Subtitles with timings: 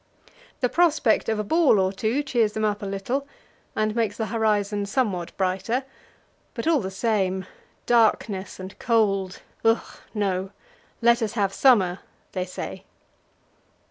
[0.61, 3.27] The prospect of a ball or two cheers them up a little,
[3.75, 5.83] and makes the horizon somewhat brighter;
[6.55, 7.45] but, all the same
[7.85, 10.49] darkness and cold ugh, no!
[11.03, 11.99] let us have summer,
[12.31, 12.83] they say.